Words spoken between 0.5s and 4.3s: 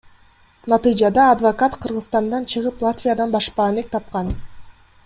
Натыйжада адвокат Кыргызстандан чыгып Латвиядан башпаанек тапкан.